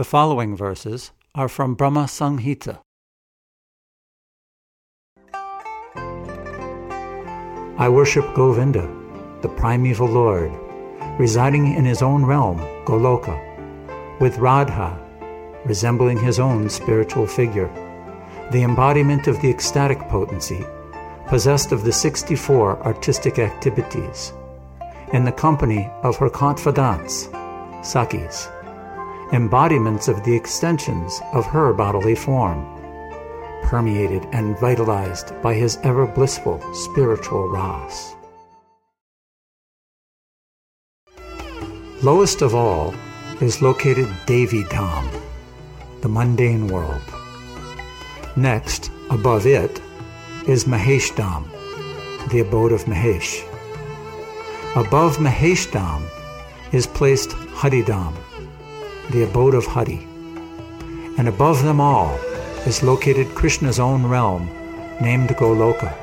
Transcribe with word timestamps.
The 0.00 0.04
following 0.04 0.56
verses 0.56 1.12
are 1.34 1.46
from 1.46 1.74
Brahma 1.74 2.04
Samhita. 2.04 2.80
I 7.76 7.86
worship 7.90 8.24
Govinda, 8.34 8.88
the 9.42 9.50
primeval 9.50 10.08
Lord, 10.08 10.52
residing 11.18 11.74
in 11.74 11.84
his 11.84 12.00
own 12.00 12.24
realm, 12.24 12.60
Goloka, 12.86 13.38
with 14.20 14.38
Radha, 14.38 14.98
resembling 15.66 16.18
his 16.18 16.40
own 16.40 16.70
spiritual 16.70 17.26
figure, 17.26 17.68
the 18.52 18.62
embodiment 18.62 19.26
of 19.26 19.38
the 19.42 19.50
ecstatic 19.50 19.98
potency, 20.08 20.64
possessed 21.26 21.72
of 21.72 21.84
the 21.84 21.92
64 21.92 22.82
artistic 22.84 23.38
activities, 23.38 24.32
in 25.12 25.24
the 25.24 25.32
company 25.46 25.90
of 26.02 26.16
her 26.16 26.30
confidants, 26.30 27.26
Sakhis, 27.82 28.50
embodiments 29.32 30.08
of 30.08 30.24
the 30.24 30.34
extensions 30.34 31.20
of 31.32 31.46
her 31.46 31.72
bodily 31.72 32.14
form, 32.14 32.66
permeated 33.62 34.26
and 34.32 34.58
vitalized 34.58 35.32
by 35.42 35.54
his 35.54 35.78
ever 35.84 36.06
blissful 36.06 36.60
spiritual 36.74 37.48
ras. 37.48 38.14
Lowest 42.02 42.42
of 42.42 42.54
all 42.54 42.94
is 43.40 43.62
located 43.62 44.08
Devi 44.26 44.64
Dham, 44.64 45.06
the 46.00 46.08
mundane 46.08 46.66
world. 46.66 47.02
Next, 48.36 48.90
above 49.10 49.46
it, 49.46 49.80
is 50.48 50.64
Mahesh 50.64 51.12
Dham, 51.12 51.44
the 52.30 52.40
abode 52.40 52.72
of 52.72 52.84
Mahesh. 52.86 53.46
Above 54.74 55.18
Mahesh 55.18 55.68
Dham 55.68 56.02
is 56.72 56.86
placed 56.86 57.30
Haridham, 57.30 58.14
the 59.10 59.22
abode 59.22 59.54
of 59.54 59.66
Hari. 59.66 60.06
And 61.18 61.28
above 61.28 61.62
them 61.62 61.80
all 61.80 62.14
is 62.66 62.82
located 62.82 63.34
Krishna's 63.34 63.80
own 63.80 64.06
realm, 64.06 64.48
named 65.00 65.30
Goloka. 65.30 65.94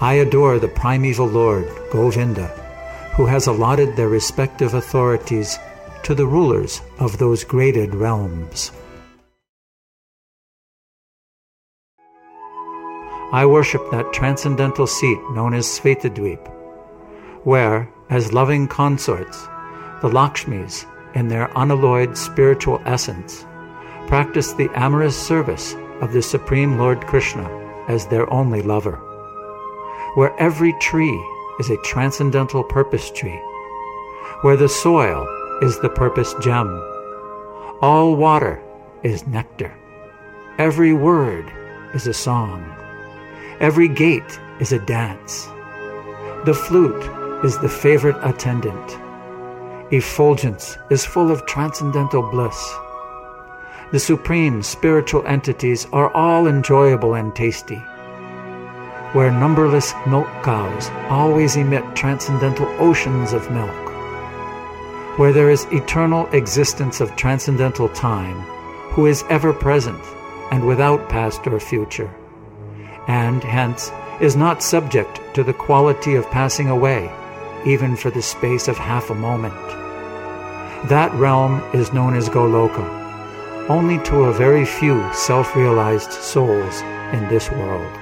I 0.00 0.14
adore 0.14 0.58
the 0.58 0.68
primeval 0.68 1.26
Lord, 1.26 1.68
Govinda, 1.90 2.48
who 3.16 3.26
has 3.26 3.46
allotted 3.46 3.96
their 3.96 4.08
respective 4.08 4.74
authorities 4.74 5.58
to 6.02 6.14
the 6.14 6.26
rulers 6.26 6.80
of 6.98 7.18
those 7.18 7.44
graded 7.44 7.94
realms. 7.94 8.72
I 13.32 13.46
worship 13.46 13.90
that 13.90 14.12
transcendental 14.12 14.86
seat 14.86 15.18
known 15.30 15.54
as 15.54 15.66
Svetadweep, 15.66 16.46
where, 17.44 17.88
as 18.10 18.32
loving 18.32 18.68
consorts, 18.68 19.42
the 20.02 20.10
Lakshmis, 20.10 20.84
in 21.14 21.28
their 21.28 21.50
unalloyed 21.56 22.16
spiritual 22.16 22.80
essence, 22.84 23.44
practice 24.06 24.52
the 24.52 24.70
amorous 24.74 25.16
service 25.16 25.74
of 26.00 26.12
the 26.12 26.22
Supreme 26.22 26.78
Lord 26.78 27.06
Krishna 27.06 27.48
as 27.88 28.06
their 28.06 28.30
only 28.32 28.62
lover, 28.62 28.96
where 30.14 30.38
every 30.40 30.72
tree 30.80 31.20
is 31.60 31.70
a 31.70 31.82
transcendental 31.82 32.64
purpose 32.64 33.10
tree, 33.10 33.40
where 34.42 34.56
the 34.56 34.68
soil 34.68 35.26
is 35.62 35.78
the 35.80 35.88
purpose 35.88 36.34
gem, 36.40 36.68
all 37.80 38.16
water 38.16 38.62
is 39.02 39.26
nectar, 39.26 39.72
every 40.58 40.92
word 40.92 41.50
is 41.94 42.06
a 42.06 42.14
song, 42.14 42.64
every 43.60 43.88
gait 43.88 44.38
is 44.60 44.72
a 44.72 44.84
dance, 44.86 45.46
the 46.44 46.54
flute 46.54 47.44
is 47.44 47.58
the 47.58 47.68
favorite 47.68 48.16
attendant 48.22 48.98
effulgence 49.92 50.78
is 50.88 51.04
full 51.04 51.30
of 51.30 51.44
transcendental 51.44 52.22
bliss. 52.22 52.74
The 53.90 53.98
supreme 53.98 54.62
spiritual 54.62 55.26
entities 55.26 55.86
are 55.92 56.10
all 56.14 56.46
enjoyable 56.46 57.12
and 57.14 57.36
tasty. 57.36 57.76
Where 59.12 59.30
numberless 59.30 59.92
milk 60.06 60.28
cows 60.42 60.90
always 61.10 61.56
emit 61.56 61.84
transcendental 61.94 62.66
oceans 62.78 63.34
of 63.34 63.50
milk. 63.50 63.68
Where 65.18 65.34
there 65.34 65.50
is 65.50 65.66
eternal 65.70 66.26
existence 66.32 67.02
of 67.02 67.14
transcendental 67.14 67.90
time, 67.90 68.40
who 68.92 69.04
is 69.04 69.24
ever 69.28 69.52
present 69.52 70.02
and 70.50 70.66
without 70.66 71.10
past 71.10 71.46
or 71.46 71.60
future, 71.60 72.10
and 73.08 73.44
hence 73.44 73.92
is 74.22 74.36
not 74.36 74.62
subject 74.62 75.20
to 75.34 75.44
the 75.44 75.52
quality 75.52 76.14
of 76.14 76.30
passing 76.30 76.70
away, 76.70 77.14
even 77.66 77.94
for 77.94 78.10
the 78.10 78.22
space 78.22 78.68
of 78.68 78.78
half 78.78 79.10
a 79.10 79.14
moment. 79.14 79.81
That 80.86 81.14
realm 81.14 81.62
is 81.72 81.92
known 81.92 82.16
as 82.16 82.28
Goloka, 82.28 82.82
only 83.68 84.02
to 84.04 84.24
a 84.24 84.32
very 84.32 84.64
few 84.64 85.00
self 85.14 85.54
realized 85.54 86.10
souls 86.10 86.80
in 87.12 87.28
this 87.28 87.50
world. 87.52 87.98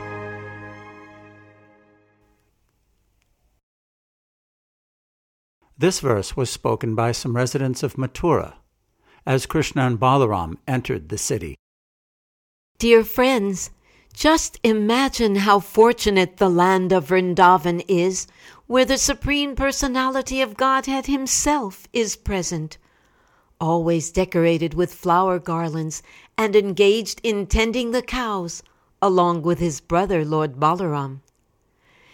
This 5.76 6.00
verse 6.00 6.38
was 6.38 6.48
spoken 6.48 6.94
by 6.94 7.12
some 7.12 7.36
residents 7.36 7.82
of 7.82 7.96
Mathura 7.96 8.54
as 9.26 9.44
Krishna 9.44 9.86
and 9.86 10.00
Balaram 10.00 10.56
entered 10.66 11.10
the 11.10 11.18
city. 11.18 11.56
Dear 12.78 13.04
friends, 13.04 13.70
just 14.14 14.58
imagine 14.64 15.36
how 15.36 15.60
fortunate 15.60 16.38
the 16.38 16.48
land 16.48 16.92
of 16.92 17.08
Vrindavan 17.08 17.84
is, 17.88 18.26
where 18.70 18.84
the 18.84 18.96
Supreme 18.96 19.56
Personality 19.56 20.40
of 20.40 20.56
Godhead 20.56 21.06
Himself 21.06 21.88
is 21.92 22.14
present, 22.14 22.78
always 23.60 24.12
decorated 24.12 24.74
with 24.74 24.94
flower 24.94 25.40
garlands 25.40 26.04
and 26.38 26.54
engaged 26.54 27.20
in 27.24 27.48
tending 27.48 27.90
the 27.90 28.00
cows, 28.00 28.62
along 29.02 29.42
with 29.42 29.58
his 29.58 29.80
brother, 29.80 30.24
Lord 30.24 30.60
Balaram. 30.60 31.20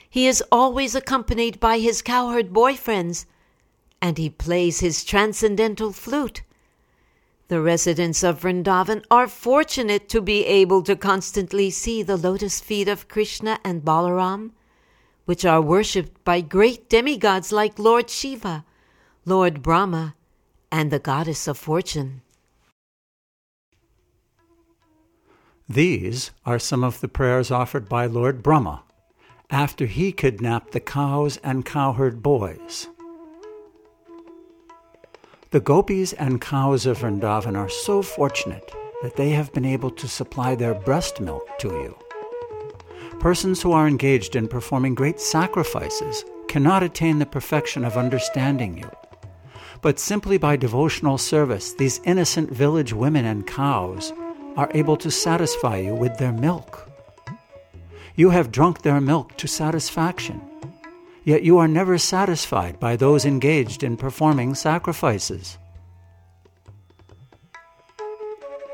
He 0.08 0.26
is 0.26 0.42
always 0.50 0.94
accompanied 0.94 1.60
by 1.60 1.78
his 1.78 2.00
cowherd 2.00 2.54
boyfriends, 2.54 3.26
and 4.00 4.16
he 4.16 4.30
plays 4.30 4.80
his 4.80 5.04
transcendental 5.04 5.92
flute 5.92 6.40
the 7.48 7.60
residents 7.60 8.24
of 8.24 8.40
Vrindavan 8.40 9.04
are 9.10 9.28
fortunate 9.28 10.08
to 10.08 10.22
be 10.22 10.46
able 10.46 10.82
to 10.84 10.96
constantly 10.96 11.68
see 11.68 12.02
the 12.02 12.16
lotus 12.16 12.60
feet 12.60 12.88
of 12.88 13.08
Krishna 13.08 13.60
and 13.62 13.84
Balaram, 13.84 14.52
which 15.26 15.44
are 15.44 15.60
worshipped 15.60 16.24
by 16.24 16.40
great 16.40 16.88
demigods 16.88 17.52
like 17.52 17.78
Lord 17.78 18.08
Shiva, 18.08 18.64
Lord 19.24 19.62
Brahma, 19.62 20.14
and 20.72 20.90
the 20.90 20.98
goddess 20.98 21.46
of 21.46 21.58
fortune. 21.58 22.22
These 25.68 26.30
are 26.44 26.60
some 26.60 26.84
of 26.84 27.00
the 27.00 27.08
prayers 27.08 27.50
offered 27.50 27.88
by 27.88 28.06
Lord 28.06 28.42
Brahma 28.42 28.84
after 29.50 29.86
he 29.86 30.12
kidnapped 30.12 30.72
the 30.72 30.80
cows 30.80 31.38
and 31.38 31.64
cowherd 31.64 32.22
boys. 32.22 32.88
The 35.50 35.60
gopis 35.60 36.12
and 36.12 36.40
cows 36.40 36.86
of 36.86 36.98
Vrindavan 36.98 37.56
are 37.56 37.68
so 37.68 38.02
fortunate 38.02 38.72
that 39.02 39.16
they 39.16 39.30
have 39.30 39.52
been 39.52 39.64
able 39.64 39.90
to 39.90 40.08
supply 40.08 40.54
their 40.54 40.74
breast 40.74 41.20
milk 41.20 41.46
to 41.58 41.68
you. 41.68 42.05
Persons 43.20 43.62
who 43.62 43.72
are 43.72 43.88
engaged 43.88 44.36
in 44.36 44.48
performing 44.48 44.94
great 44.94 45.20
sacrifices 45.20 46.24
cannot 46.48 46.82
attain 46.82 47.18
the 47.18 47.26
perfection 47.26 47.84
of 47.84 47.96
understanding 47.96 48.78
you. 48.78 48.90
But 49.82 49.98
simply 49.98 50.38
by 50.38 50.56
devotional 50.56 51.18
service, 51.18 51.74
these 51.74 52.00
innocent 52.04 52.50
village 52.50 52.92
women 52.92 53.24
and 53.24 53.46
cows 53.46 54.12
are 54.56 54.70
able 54.74 54.96
to 54.98 55.10
satisfy 55.10 55.78
you 55.78 55.94
with 55.94 56.16
their 56.18 56.32
milk. 56.32 56.90
You 58.14 58.30
have 58.30 58.52
drunk 58.52 58.82
their 58.82 59.00
milk 59.00 59.36
to 59.38 59.46
satisfaction 59.46 60.40
yet 61.26 61.42
you 61.42 61.58
are 61.58 61.68
never 61.68 61.98
satisfied 61.98 62.78
by 62.78 62.94
those 62.94 63.26
engaged 63.26 63.82
in 63.82 63.96
performing 63.96 64.54
sacrifices. 64.54 65.58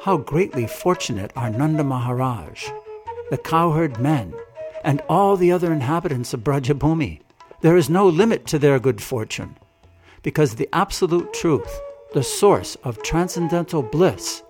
How 0.02 0.18
greatly 0.18 0.66
fortunate 0.66 1.32
are 1.34 1.48
Nanda 1.48 1.82
Maharaj, 1.82 2.68
the 3.30 3.38
cowherd 3.38 3.98
men, 4.00 4.34
and 4.84 5.02
all 5.08 5.36
the 5.36 5.52
other 5.52 5.72
inhabitants 5.72 6.34
of 6.34 6.40
Brajabhumi. 6.40 7.20
There 7.60 7.76
is 7.76 7.88
no 7.88 8.08
limit 8.08 8.46
to 8.46 8.58
their 8.58 8.78
good 8.78 9.00
fortune, 9.00 9.56
because 10.22 10.54
the 10.54 10.68
absolute 10.72 11.32
truth, 11.32 11.80
the 12.12 12.22
source 12.22 12.76
of 12.84 13.02
transcendental 13.02 13.82
bliss, 13.82 14.42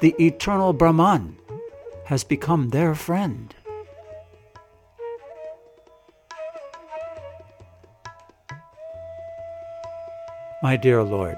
the 0.00 0.14
eternal 0.18 0.72
Brahman, 0.72 1.36
has 2.06 2.24
become 2.24 2.68
their 2.68 2.94
friend. 2.94 3.54
My 10.62 10.76
dear 10.76 11.02
Lord, 11.02 11.36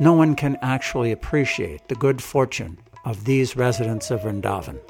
no 0.00 0.12
one 0.12 0.34
can 0.34 0.58
actually 0.60 1.12
appreciate 1.12 1.88
the 1.88 1.94
good 1.94 2.22
fortune 2.22 2.78
of 3.04 3.24
these 3.24 3.56
residents 3.56 4.10
of 4.10 4.22
Vrindavan. 4.22 4.80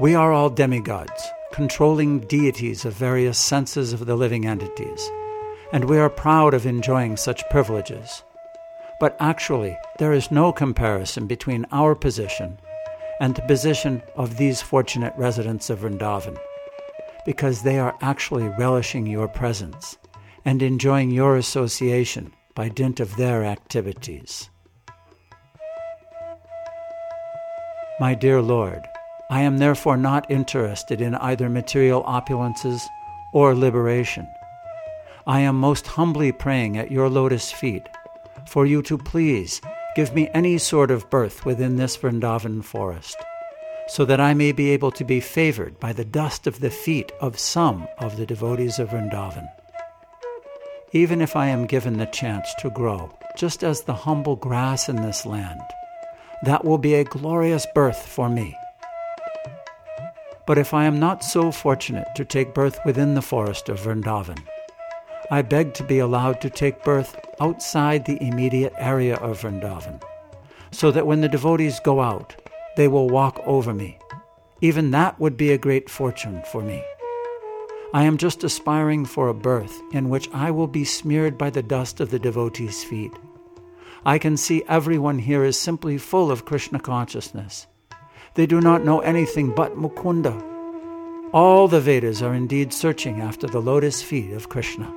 We 0.00 0.16
are 0.16 0.32
all 0.32 0.50
demigods, 0.50 1.30
controlling 1.52 2.18
deities 2.26 2.84
of 2.84 2.94
various 2.94 3.38
senses 3.38 3.92
of 3.92 4.06
the 4.06 4.16
living 4.16 4.44
entities, 4.44 5.08
and 5.72 5.84
we 5.84 5.98
are 5.98 6.10
proud 6.10 6.52
of 6.52 6.66
enjoying 6.66 7.16
such 7.16 7.48
privileges. 7.48 8.24
But 8.98 9.16
actually, 9.20 9.78
there 9.98 10.12
is 10.12 10.32
no 10.32 10.52
comparison 10.52 11.28
between 11.28 11.64
our 11.70 11.94
position 11.94 12.58
and 13.20 13.36
the 13.36 13.42
position 13.42 14.02
of 14.16 14.36
these 14.36 14.60
fortunate 14.60 15.14
residents 15.16 15.70
of 15.70 15.78
Vrindavan, 15.78 16.38
because 17.24 17.62
they 17.62 17.78
are 17.78 17.96
actually 18.00 18.48
relishing 18.48 19.06
your 19.06 19.28
presence 19.28 19.96
and 20.44 20.60
enjoying 20.60 21.12
your 21.12 21.36
association 21.36 22.32
by 22.56 22.68
dint 22.68 22.98
of 22.98 23.14
their 23.16 23.44
activities. 23.44 24.50
My 28.00 28.16
dear 28.16 28.42
Lord, 28.42 28.82
I 29.30 29.40
am 29.42 29.58
therefore 29.58 29.96
not 29.96 30.30
interested 30.30 31.00
in 31.00 31.14
either 31.14 31.48
material 31.48 32.04
opulences 32.04 32.82
or 33.32 33.54
liberation. 33.54 34.28
I 35.26 35.40
am 35.40 35.56
most 35.58 35.86
humbly 35.86 36.32
praying 36.32 36.76
at 36.76 36.90
your 36.90 37.08
lotus 37.08 37.50
feet 37.50 37.88
for 38.46 38.66
you 38.66 38.82
to 38.82 38.98
please 38.98 39.60
give 39.96 40.14
me 40.14 40.28
any 40.34 40.58
sort 40.58 40.90
of 40.90 41.08
birth 41.08 41.46
within 41.46 41.76
this 41.76 41.96
Vrindavan 41.96 42.62
forest, 42.62 43.16
so 43.88 44.04
that 44.04 44.20
I 44.20 44.34
may 44.34 44.52
be 44.52 44.70
able 44.70 44.90
to 44.92 45.04
be 45.04 45.20
favored 45.20 45.80
by 45.80 45.92
the 45.92 46.04
dust 46.04 46.46
of 46.46 46.60
the 46.60 46.70
feet 46.70 47.12
of 47.20 47.38
some 47.38 47.88
of 47.98 48.16
the 48.16 48.26
devotees 48.26 48.78
of 48.78 48.90
Vrindavan. 48.90 49.48
Even 50.92 51.20
if 51.20 51.34
I 51.34 51.46
am 51.46 51.66
given 51.66 51.96
the 51.96 52.06
chance 52.06 52.52
to 52.58 52.70
grow, 52.70 53.16
just 53.36 53.64
as 53.64 53.82
the 53.82 53.94
humble 53.94 54.36
grass 54.36 54.88
in 54.88 54.96
this 54.96 55.24
land, 55.24 55.60
that 56.42 56.64
will 56.64 56.78
be 56.78 56.94
a 56.94 57.04
glorious 57.04 57.66
birth 57.74 58.06
for 58.06 58.28
me. 58.28 58.56
But 60.46 60.58
if 60.58 60.74
I 60.74 60.84
am 60.84 61.00
not 61.00 61.24
so 61.24 61.50
fortunate 61.50 62.08
to 62.16 62.24
take 62.24 62.54
birth 62.54 62.78
within 62.84 63.14
the 63.14 63.22
forest 63.22 63.68
of 63.68 63.80
Vrindavan, 63.80 64.42
I 65.30 65.40
beg 65.40 65.72
to 65.74 65.84
be 65.84 65.98
allowed 65.98 66.40
to 66.42 66.50
take 66.50 66.84
birth 66.84 67.16
outside 67.40 68.04
the 68.04 68.22
immediate 68.22 68.74
area 68.76 69.16
of 69.16 69.40
Vrindavan, 69.40 70.02
so 70.70 70.90
that 70.90 71.06
when 71.06 71.22
the 71.22 71.28
devotees 71.28 71.80
go 71.80 72.00
out, 72.00 72.36
they 72.76 72.88
will 72.88 73.08
walk 73.08 73.40
over 73.46 73.72
me. 73.72 73.98
Even 74.60 74.90
that 74.90 75.18
would 75.18 75.36
be 75.36 75.52
a 75.52 75.58
great 75.58 75.88
fortune 75.88 76.42
for 76.52 76.62
me. 76.62 76.84
I 77.94 78.04
am 78.04 78.18
just 78.18 78.44
aspiring 78.44 79.06
for 79.06 79.28
a 79.28 79.34
birth 79.34 79.80
in 79.92 80.08
which 80.08 80.28
I 80.32 80.50
will 80.50 80.66
be 80.66 80.84
smeared 80.84 81.38
by 81.38 81.50
the 81.50 81.62
dust 81.62 82.00
of 82.00 82.10
the 82.10 82.18
devotees' 82.18 82.84
feet. 82.84 83.12
I 84.04 84.18
can 84.18 84.36
see 84.36 84.64
everyone 84.68 85.20
here 85.20 85.44
is 85.44 85.58
simply 85.58 85.96
full 85.96 86.30
of 86.30 86.44
Krishna 86.44 86.80
consciousness. 86.80 87.66
They 88.34 88.46
do 88.46 88.60
not 88.60 88.84
know 88.84 88.98
anything 89.00 89.54
but 89.54 89.76
Mukunda. 89.76 90.42
All 91.32 91.68
the 91.68 91.80
Vedas 91.80 92.20
are 92.20 92.34
indeed 92.34 92.72
searching 92.72 93.20
after 93.20 93.46
the 93.46 93.60
lotus 93.60 94.02
feet 94.02 94.32
of 94.32 94.48
Krishna. 94.48 94.92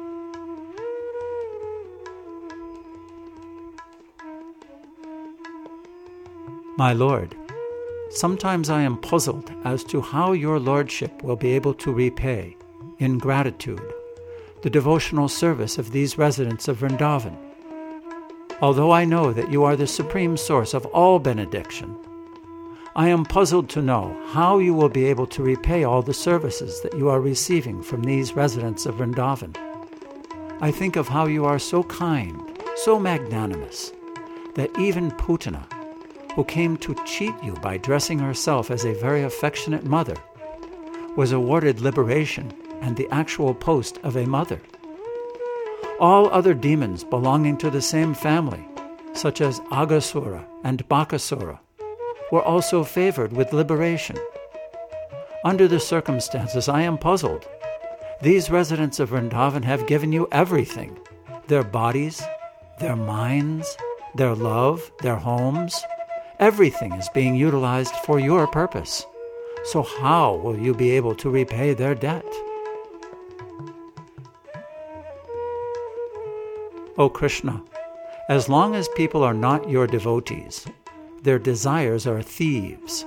My 6.78 6.94
Lord, 6.94 7.36
sometimes 8.10 8.70
I 8.70 8.82
am 8.82 8.98
puzzled 9.02 9.52
as 9.64 9.84
to 9.86 10.02
how 10.02 10.32
your 10.32 10.60
Lordship 10.60 11.24
will 11.24 11.36
be 11.36 11.52
able 11.52 11.74
to 11.76 11.92
repay, 11.92 12.56
in 13.00 13.18
gratitude, 13.18 13.82
the 14.64 14.70
devotional 14.70 15.28
service 15.28 15.78
of 15.78 15.92
these 15.92 16.18
residents 16.18 16.68
of 16.68 16.78
Vrindavan. 16.78 17.38
Although 18.62 18.92
I 18.92 19.06
know 19.06 19.32
that 19.34 19.52
you 19.52 19.64
are 19.64 19.76
the 19.76 19.88
supreme 19.88 20.38
source 20.38 20.74
of 20.74 20.86
all 20.88 21.20
benediction, 21.20 21.98
I 22.98 23.10
am 23.10 23.26
puzzled 23.26 23.70
to 23.70 23.82
know 23.84 24.20
how 24.30 24.58
you 24.58 24.74
will 24.74 24.90
be 24.90 25.06
able 25.06 25.28
to 25.28 25.44
repay 25.44 25.84
all 25.84 26.02
the 26.02 26.16
services 26.16 26.82
that 26.82 26.98
you 26.98 27.10
are 27.10 27.22
receiving 27.22 27.84
from 27.84 28.02
these 28.02 28.36
residents 28.36 28.88
of 28.88 28.96
Vrindavan. 28.96 29.56
I 30.62 30.72
think 30.72 30.96
of 30.96 31.08
how 31.08 31.28
you 31.28 31.46
are 31.46 31.60
so 31.60 31.84
kind, 31.84 32.60
so 32.78 33.00
magnanimous, 33.00 33.94
that 34.56 34.76
even 34.80 35.12
Putana, 35.12 35.72
who 36.34 36.44
came 36.44 36.76
to 36.78 36.96
cheat 37.06 37.36
you 37.44 37.54
by 37.62 37.78
dressing 37.78 38.18
herself 38.18 38.72
as 38.72 38.84
a 38.84 38.96
very 38.96 39.22
affectionate 39.22 39.86
mother, 39.86 40.18
was 41.16 41.32
awarded 41.32 41.82
liberation 41.82 42.52
and 42.82 42.98
the 42.98 43.08
actual 43.12 43.54
post 43.54 44.00
of 44.02 44.16
a 44.16 44.26
mother. 44.26 44.60
All 46.00 46.32
other 46.32 46.56
demons 46.56 47.04
belonging 47.04 47.58
to 47.58 47.70
the 47.70 47.82
same 47.82 48.16
family, 48.16 48.68
such 49.14 49.40
as 49.40 49.60
Aghasura 49.70 50.44
and 50.64 50.88
Bakasura, 50.90 51.60
were 52.32 52.42
also 52.42 52.84
favored 52.84 53.34
with 53.34 53.54
liberation. 53.54 54.18
Under 55.44 55.68
the 55.68 55.80
circumstances, 55.80 56.68
I 56.68 56.82
am 56.82 56.98
puzzled. 56.98 57.48
These 58.22 58.50
residents 58.50 59.00
of 59.00 59.10
Vrindavan 59.12 59.64
have 59.64 59.88
given 59.88 60.12
you 60.12 60.28
everything 60.32 60.98
their 61.48 61.64
bodies, 61.64 62.22
their 62.80 62.96
minds, 62.96 63.78
their 64.16 64.36
love, 64.36 64.92
their 65.02 65.16
homes, 65.16 65.82
Everything 66.40 66.94
is 66.94 67.10
being 67.10 67.36
utilized 67.36 67.96
for 68.06 68.20
your 68.20 68.46
purpose. 68.46 69.04
So, 69.64 69.82
how 69.82 70.36
will 70.36 70.56
you 70.56 70.76
be 70.76 70.92
able 70.92 71.16
to 71.16 71.32
repay 71.32 71.74
their 71.74 71.96
debt? 71.96 72.26
O 77.00 77.10
Krishna, 77.10 77.64
as 78.30 78.50
long 78.50 78.76
as 78.76 78.88
people 78.90 79.24
are 79.24 79.34
not 79.34 79.68
your 79.68 79.88
devotees, 79.88 80.68
their 81.28 81.38
desires 81.38 82.08
are 82.08 82.22
thieves, 82.22 83.06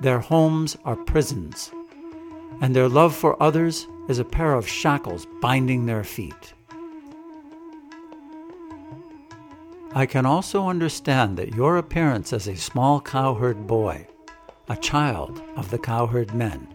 their 0.00 0.20
homes 0.20 0.74
are 0.86 0.96
prisons, 0.96 1.70
and 2.62 2.74
their 2.74 2.88
love 2.88 3.14
for 3.14 3.40
others 3.42 3.86
is 4.08 4.18
a 4.18 4.24
pair 4.24 4.54
of 4.54 4.66
shackles 4.66 5.26
binding 5.42 5.84
their 5.84 6.02
feet. 6.02 6.54
I 9.94 10.06
can 10.06 10.24
also 10.24 10.66
understand 10.66 11.36
that 11.36 11.54
your 11.54 11.76
appearance 11.76 12.32
as 12.32 12.48
a 12.48 12.56
small 12.56 13.02
cowherd 13.02 13.66
boy, 13.66 14.06
a 14.70 14.76
child 14.78 15.42
of 15.54 15.70
the 15.70 15.78
cowherd 15.78 16.32
men, 16.32 16.66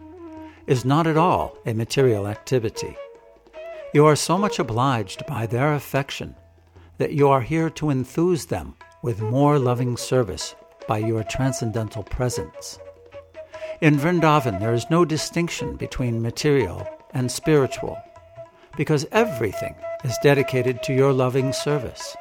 is 0.68 0.84
not 0.84 1.08
at 1.08 1.16
all 1.16 1.58
a 1.66 1.74
material 1.74 2.28
activity. 2.28 2.96
You 3.92 4.06
are 4.06 4.14
so 4.14 4.38
much 4.38 4.60
obliged 4.60 5.26
by 5.26 5.46
their 5.46 5.74
affection 5.74 6.36
that 6.98 7.14
you 7.14 7.28
are 7.28 7.40
here 7.40 7.68
to 7.70 7.90
enthuse 7.90 8.46
them 8.46 8.76
with 9.02 9.20
more 9.20 9.58
loving 9.58 9.96
service 9.96 10.54
by 10.88 10.98
your 10.98 11.22
transcendental 11.22 12.02
presence. 12.02 12.80
In 13.80 13.96
Vrindavan, 13.96 14.58
there 14.58 14.74
is 14.74 14.90
no 14.90 15.04
distinction 15.04 15.76
between 15.76 16.20
material 16.20 16.84
and 17.14 17.30
spiritual, 17.30 17.96
because 18.76 19.06
everything 19.12 19.76
is 20.02 20.18
dedicated 20.22 20.82
to 20.82 20.92
your 20.92 21.12
loving 21.12 21.52
service. 21.52 22.16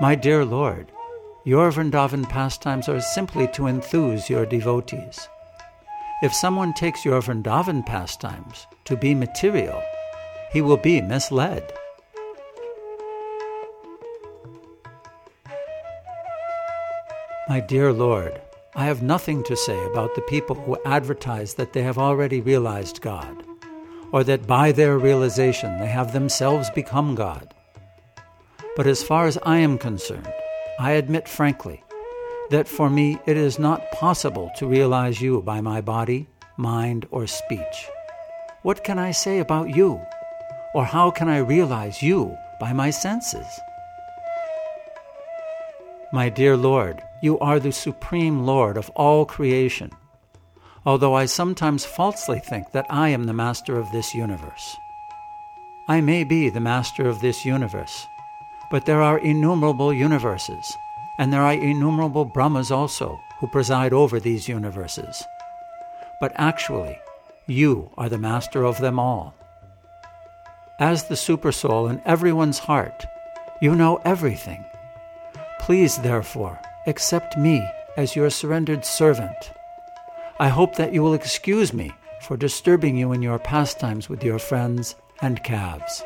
My 0.00 0.16
dear 0.16 0.44
Lord, 0.44 0.90
your 1.44 1.70
Vrindavan 1.70 2.28
pastimes 2.28 2.88
are 2.88 3.00
simply 3.00 3.46
to 3.52 3.68
enthuse 3.68 4.28
your 4.28 4.44
devotees. 4.44 5.28
If 6.22 6.34
someone 6.34 6.74
takes 6.74 7.04
your 7.04 7.20
Vrindavan 7.20 7.86
pastimes 7.86 8.66
to 8.86 8.96
be 8.96 9.14
material, 9.14 9.80
he 10.50 10.60
will 10.62 10.78
be 10.78 11.00
misled. 11.00 11.72
My 17.48 17.60
dear 17.60 17.92
Lord, 17.92 18.40
I 18.74 18.86
have 18.86 19.02
nothing 19.02 19.44
to 19.44 19.54
say 19.56 19.80
about 19.86 20.16
the 20.16 20.22
people 20.22 20.56
who 20.56 20.76
advertise 20.84 21.54
that 21.54 21.72
they 21.72 21.82
have 21.82 21.96
already 21.96 22.40
realized 22.40 23.00
God, 23.00 23.44
or 24.10 24.24
that 24.24 24.48
by 24.48 24.72
their 24.72 24.98
realization 24.98 25.78
they 25.78 25.86
have 25.86 26.12
themselves 26.12 26.70
become 26.70 27.14
God. 27.14 27.54
But 28.74 28.88
as 28.88 29.04
far 29.04 29.28
as 29.28 29.38
I 29.44 29.58
am 29.58 29.78
concerned, 29.78 30.32
I 30.80 30.92
admit 30.92 31.28
frankly 31.28 31.84
that 32.50 32.66
for 32.66 32.90
me 32.90 33.20
it 33.26 33.36
is 33.36 33.60
not 33.60 33.92
possible 33.92 34.50
to 34.56 34.66
realize 34.66 35.20
you 35.20 35.40
by 35.40 35.60
my 35.60 35.80
body, 35.80 36.26
mind, 36.56 37.06
or 37.12 37.28
speech. 37.28 37.88
What 38.62 38.82
can 38.82 38.98
I 38.98 39.12
say 39.12 39.38
about 39.38 39.70
you? 39.70 40.00
Or 40.74 40.84
how 40.84 41.12
can 41.12 41.28
I 41.28 41.38
realize 41.38 42.02
you 42.02 42.36
by 42.58 42.72
my 42.72 42.90
senses? 42.90 43.46
My 46.12 46.28
dear 46.28 46.56
Lord, 46.56 47.02
you 47.22 47.38
are 47.38 47.60
the 47.60 47.72
supreme 47.72 48.44
Lord 48.44 48.76
of 48.76 48.90
all 48.90 49.24
creation, 49.24 49.90
although 50.84 51.14
I 51.14 51.26
sometimes 51.26 51.84
falsely 51.84 52.38
think 52.38 52.72
that 52.72 52.86
I 52.90 53.08
am 53.10 53.24
the 53.24 53.32
master 53.32 53.78
of 53.78 53.90
this 53.92 54.14
universe. 54.14 54.76
I 55.88 56.00
may 56.00 56.24
be 56.24 56.48
the 56.50 56.60
master 56.60 57.08
of 57.08 57.20
this 57.20 57.44
universe 57.44 58.06
but 58.70 58.84
there 58.84 59.02
are 59.02 59.18
innumerable 59.18 59.92
universes, 59.92 60.76
and 61.18 61.32
there 61.32 61.42
are 61.42 61.52
innumerable 61.52 62.24
Brahmas 62.24 62.70
also 62.70 63.20
who 63.38 63.46
preside 63.46 63.92
over 63.92 64.18
these 64.18 64.48
universes. 64.48 65.24
But 66.20 66.32
actually, 66.36 66.98
you 67.46 67.90
are 67.96 68.08
the 68.08 68.18
master 68.18 68.64
of 68.64 68.78
them 68.78 68.98
all. 68.98 69.34
As 70.80 71.04
the 71.04 71.14
Supersoul 71.14 71.88
in 71.90 72.02
everyone's 72.04 72.58
heart, 72.58 73.06
you 73.60 73.74
know 73.74 74.00
everything. 74.04 74.64
Please, 75.60 75.98
therefore, 75.98 76.60
accept 76.86 77.36
me 77.36 77.68
as 77.96 78.14
your 78.14 78.30
surrendered 78.30 78.84
servant. 78.84 79.52
I 80.38 80.48
hope 80.48 80.76
that 80.76 80.92
you 80.92 81.02
will 81.02 81.14
excuse 81.14 81.72
me 81.72 81.92
for 82.22 82.36
disturbing 82.36 82.96
you 82.96 83.12
in 83.12 83.22
your 83.22 83.38
pastimes 83.38 84.08
with 84.08 84.22
your 84.22 84.38
friends 84.38 84.94
and 85.20 85.42
calves. 85.42 86.04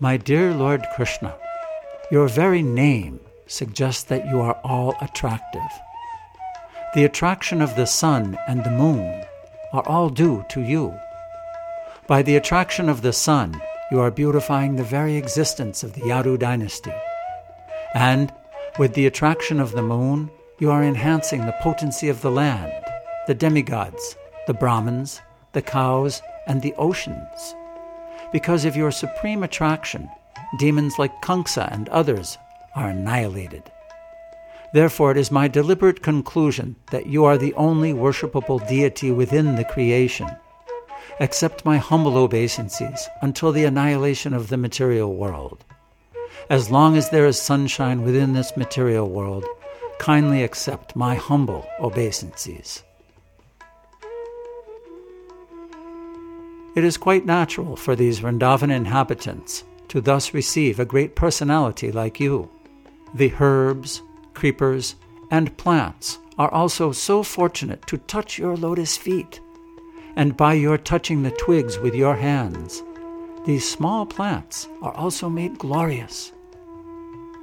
My 0.00 0.16
dear 0.16 0.54
Lord 0.54 0.84
Krishna, 0.94 1.34
your 2.10 2.28
very 2.28 2.62
name 2.62 3.20
suggests 3.46 4.04
that 4.04 4.28
you 4.28 4.40
are 4.40 4.60
all 4.62 4.94
attractive. 5.00 5.70
The 6.94 7.04
attraction 7.04 7.60
of 7.60 7.74
the 7.74 7.86
sun 7.86 8.38
and 8.46 8.62
the 8.62 8.70
moon 8.70 9.24
are 9.72 9.86
all 9.88 10.08
due 10.08 10.44
to 10.50 10.60
you. 10.60 10.94
By 12.06 12.22
the 12.22 12.36
attraction 12.36 12.88
of 12.88 13.02
the 13.02 13.12
sun, 13.12 13.60
you 13.90 14.00
are 14.00 14.10
beautifying 14.10 14.76
the 14.76 14.84
very 14.84 15.16
existence 15.16 15.82
of 15.82 15.94
the 15.94 16.02
Yadu 16.02 16.38
dynasty. 16.38 16.92
And 17.94 18.32
with 18.78 18.94
the 18.94 19.06
attraction 19.06 19.60
of 19.60 19.72
the 19.72 19.82
moon, 19.82 20.30
you 20.58 20.70
are 20.70 20.84
enhancing 20.84 21.46
the 21.46 21.56
potency 21.62 22.08
of 22.08 22.20
the 22.20 22.30
land, 22.30 22.72
the 23.26 23.34
demigods, 23.34 24.16
the 24.46 24.54
Brahmins, 24.54 25.20
the 25.52 25.62
cows, 25.62 26.20
and 26.46 26.60
the 26.60 26.74
oceans. 26.74 27.54
Because 28.32 28.66
of 28.66 28.76
your 28.76 28.90
supreme 28.90 29.42
attraction, 29.42 30.10
demons 30.58 30.98
like 30.98 31.22
Kamsa 31.22 31.72
and 31.72 31.88
others 31.88 32.36
are 32.74 32.90
annihilated. 32.90 33.70
Therefore, 34.74 35.12
it 35.12 35.16
is 35.16 35.30
my 35.30 35.48
deliberate 35.48 36.02
conclusion 36.02 36.76
that 36.90 37.06
you 37.06 37.24
are 37.24 37.38
the 37.38 37.54
only 37.54 37.94
worshipable 37.94 38.66
deity 38.68 39.10
within 39.10 39.56
the 39.56 39.64
creation. 39.64 40.28
Accept 41.20 41.64
my 41.64 41.76
humble 41.76 42.16
obeisances 42.16 43.08
until 43.22 43.52
the 43.52 43.64
annihilation 43.64 44.34
of 44.34 44.48
the 44.48 44.56
material 44.56 45.14
world. 45.14 45.64
As 46.50 46.70
long 46.70 46.96
as 46.96 47.10
there 47.10 47.26
is 47.26 47.40
sunshine 47.40 48.02
within 48.02 48.32
this 48.32 48.56
material 48.56 49.08
world, 49.08 49.44
kindly 49.98 50.42
accept 50.42 50.96
my 50.96 51.14
humble 51.14 51.66
obeisances. 51.80 52.84
It 56.74 56.84
is 56.84 56.96
quite 56.96 57.26
natural 57.26 57.74
for 57.74 57.96
these 57.96 58.20
Vrindavan 58.20 58.70
inhabitants 58.70 59.64
to 59.88 60.00
thus 60.00 60.32
receive 60.32 60.78
a 60.78 60.84
great 60.84 61.16
personality 61.16 61.90
like 61.90 62.20
you. 62.20 62.48
The 63.14 63.32
herbs, 63.40 64.02
creepers, 64.34 64.94
and 65.30 65.56
plants 65.56 66.18
are 66.38 66.52
also 66.52 66.92
so 66.92 67.22
fortunate 67.22 67.86
to 67.88 67.98
touch 67.98 68.38
your 68.38 68.56
lotus 68.56 68.96
feet. 68.96 69.40
And 70.18 70.36
by 70.36 70.54
your 70.54 70.78
touching 70.78 71.22
the 71.22 71.30
twigs 71.30 71.78
with 71.78 71.94
your 71.94 72.16
hands, 72.16 72.82
these 73.46 73.70
small 73.70 74.04
plants 74.04 74.68
are 74.82 74.92
also 74.94 75.28
made 75.28 75.58
glorious. 75.58 76.32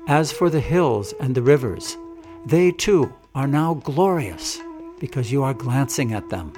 As 0.09 0.33
for 0.33 0.49
the 0.49 0.59
hills 0.59 1.13
and 1.21 1.33
the 1.33 1.41
rivers, 1.41 1.97
they 2.45 2.71
too 2.71 3.13
are 3.33 3.47
now 3.47 3.75
glorious 3.75 4.61
because 4.99 5.31
you 5.31 5.41
are 5.41 5.53
glancing 5.53 6.11
at 6.11 6.29
them. 6.29 6.51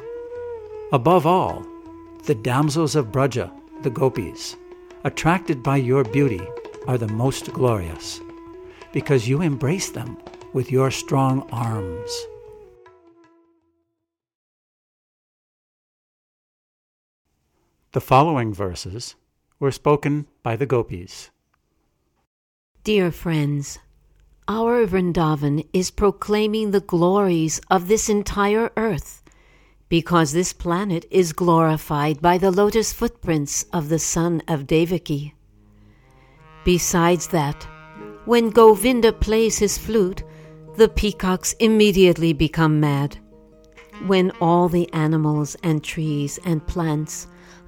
Above 0.92 1.28
all, 1.28 1.64
the 2.24 2.34
damsels 2.34 2.96
of 2.96 3.12
Braja, 3.12 3.52
the 3.84 3.92
gopis, 3.92 4.58
attracted 5.04 5.62
by 5.62 5.78
your 5.78 6.04
beauty, 6.04 6.42
are 6.88 6.98
the 6.98 7.08
most 7.08 7.54
glorious 7.54 8.22
because 8.92 9.28
you 9.28 9.44
embrace 9.44 9.92
them 9.92 10.18
with 10.54 10.72
your 10.72 10.90
strong 10.90 11.48
arms. 11.52 12.12
The 17.98 18.02
following 18.02 18.54
verses 18.54 19.16
were 19.60 19.72
spoken 19.72 20.28
by 20.44 20.56
the 20.56 20.68
gopis. 20.68 21.32
Dear 22.84 23.12
friends, 23.12 23.80
our 24.48 24.86
Vrindavan 24.86 25.66
is 25.74 25.90
proclaiming 25.90 26.70
the 26.70 26.80
glories 26.80 27.60
of 27.72 27.88
this 27.88 28.08
entire 28.08 28.70
earth 28.78 29.24
because 29.90 30.32
this 30.32 30.54
planet 30.54 31.08
is 31.10 31.34
glorified 31.34 32.22
by 32.22 32.38
the 32.38 32.52
lotus 32.52 32.94
footprints 32.94 33.66
of 33.74 33.90
the 33.90 33.98
son 33.98 34.44
of 34.48 34.68
Devaki. 34.68 35.34
Besides 36.64 37.30
that, 37.30 37.64
when 38.26 38.52
Govinda 38.52 39.12
plays 39.12 39.58
his 39.58 39.80
flute, 39.80 40.22
the 40.76 40.88
peacocks 40.88 41.54
immediately 41.54 42.32
become 42.32 42.80
mad. 42.80 43.18
When 44.06 44.30
all 44.40 44.70
the 44.70 44.88
animals 44.94 45.58
and 45.64 45.84
trees 45.84 46.38
and 46.46 46.62
plants, 46.68 47.26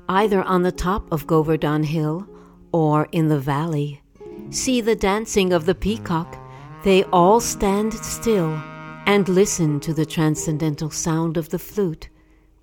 either 0.10 0.42
on 0.44 0.64
the 0.64 0.72
top 0.72 1.10
of 1.12 1.28
Govardhan 1.28 1.84
Hill 1.84 2.28
or 2.72 3.08
in 3.12 3.28
the 3.30 3.40
valley, 3.40 4.02
see 4.50 4.82
the 4.82 4.96
dancing 4.96 5.54
of 5.54 5.66
the 5.66 5.76
peacock, 5.76 6.36
they 6.84 7.04
all 7.06 7.40
stand 7.40 7.94
still 7.94 8.60
and 9.06 9.30
listen 9.30 9.80
to 9.82 9.94
the 9.94 10.06
transcendental 10.06 10.90
sound 10.90 11.38
of 11.38 11.50
the 11.50 11.60
flute 11.60 12.10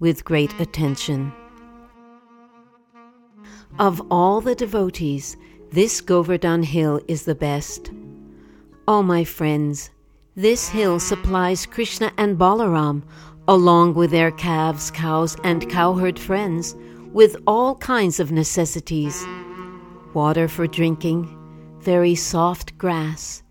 with 0.01 0.25
great 0.25 0.59
attention. 0.61 1.33
Of 3.79 4.03
all 4.11 4.41
the 4.41 4.55
devotees, 4.55 5.37
this 5.71 6.01
Govardhan 6.01 6.65
hill 6.65 7.01
is 7.07 7.25
the 7.25 7.35
best. 7.35 7.93
Oh, 8.89 9.03
my 9.03 9.23
friends, 9.23 9.91
this 10.35 10.69
hill 10.69 10.99
supplies 10.99 11.65
Krishna 11.65 12.13
and 12.17 12.39
Balaram, 12.39 13.03
along 13.47 13.95
with 13.95 14.11
their 14.11 14.33
calves, 14.33 14.91
cows, 14.91 15.37
and 15.45 15.69
cowherd 15.71 16.19
friends, 16.19 16.75
with 17.17 17.35
all 17.47 17.75
kinds 17.77 18.21
of 18.21 18.31
necessities 18.31 19.27
water 20.13 20.47
for 20.47 20.67
drinking, 20.67 21.27
very 21.81 22.15
soft 22.15 22.77
grass, 22.77 23.43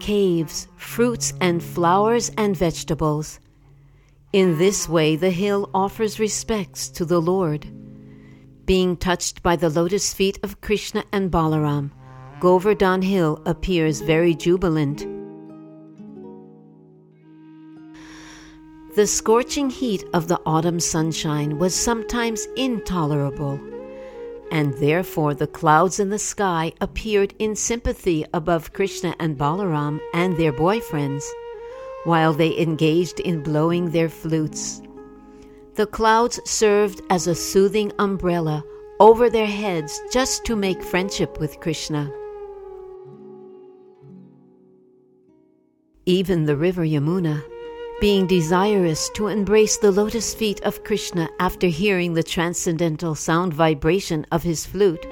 caves, 0.00 0.68
fruits 0.76 1.32
and 1.40 1.62
flowers 1.62 2.30
and 2.36 2.54
vegetables. 2.54 3.40
In 4.34 4.58
this 4.58 4.86
way, 4.86 5.16
the 5.16 5.30
hill 5.30 5.70
offers 5.72 6.20
respects 6.20 6.90
to 6.90 7.06
the 7.06 7.20
Lord. 7.20 7.66
Being 8.66 8.98
touched 8.98 9.42
by 9.42 9.56
the 9.56 9.70
lotus 9.70 10.12
feet 10.12 10.38
of 10.42 10.60
Krishna 10.60 11.02
and 11.10 11.30
Balaram, 11.30 11.92
Govardhan 12.38 13.00
Hill 13.00 13.40
appears 13.46 14.02
very 14.02 14.34
jubilant. 14.34 15.15
The 18.96 19.06
scorching 19.06 19.68
heat 19.68 20.04
of 20.14 20.26
the 20.26 20.40
autumn 20.46 20.80
sunshine 20.80 21.58
was 21.58 21.74
sometimes 21.74 22.48
intolerable 22.56 23.60
and 24.50 24.72
therefore 24.78 25.34
the 25.34 25.46
clouds 25.46 26.00
in 26.00 26.08
the 26.08 26.18
sky 26.18 26.72
appeared 26.80 27.34
in 27.38 27.54
sympathy 27.56 28.24
above 28.32 28.72
Krishna 28.72 29.14
and 29.20 29.36
Balaram 29.36 30.00
and 30.14 30.34
their 30.38 30.52
boyfriends, 30.52 31.24
while 32.04 32.32
they 32.32 32.58
engaged 32.58 33.20
in 33.20 33.42
blowing 33.42 33.90
their 33.90 34.08
flutes. 34.08 34.80
The 35.74 35.86
clouds 35.86 36.40
served 36.48 37.02
as 37.10 37.26
a 37.26 37.34
soothing 37.34 37.92
umbrella 37.98 38.64
over 38.98 39.28
their 39.28 39.46
heads 39.46 40.00
just 40.10 40.46
to 40.46 40.56
make 40.56 40.82
friendship 40.82 41.38
with 41.38 41.60
Krishna. 41.60 42.10
Even 46.06 46.46
the 46.46 46.56
river 46.56 46.86
Yamuna 46.86 47.42
being 48.00 48.26
desirous 48.26 49.08
to 49.10 49.28
embrace 49.28 49.78
the 49.78 49.90
lotus 49.90 50.34
feet 50.34 50.60
of 50.62 50.84
Krishna 50.84 51.28
after 51.40 51.66
hearing 51.66 52.12
the 52.12 52.22
transcendental 52.22 53.14
sound 53.14 53.54
vibration 53.54 54.26
of 54.32 54.42
his 54.42 54.66
flute, 54.66 55.06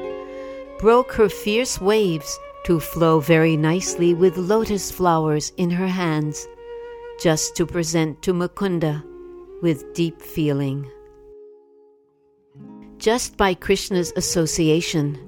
broke 0.79 1.13
her 1.13 1.29
fierce 1.29 1.81
waves 1.81 2.39
to 2.65 2.81
flow 2.81 3.21
very 3.21 3.57
nicely 3.57 4.13
with 4.13 4.37
lotus 4.37 4.91
flowers 4.91 5.53
in 5.57 5.71
her 5.71 5.89
hands, 5.89 6.47
just 7.21 7.57
to 7.57 7.67
present 7.67 8.21
to 8.23 8.35
Mukunda 8.35 9.03
with 9.63 9.95
deep 9.95 10.21
feeling. 10.21 10.91
Just 12.99 13.37
by 13.37 13.55
Krishna's 13.55 14.13
association, 14.17 15.19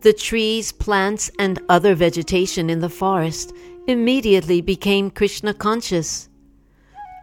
the 0.00 0.12
trees, 0.12 0.72
plants, 0.72 1.30
and 1.38 1.60
other 1.68 1.94
vegetation 1.94 2.70
in 2.70 2.80
the 2.80 2.88
forest 2.88 3.52
immediately 3.86 4.60
became 4.62 5.10
Krishna 5.10 5.52
conscious 5.52 6.29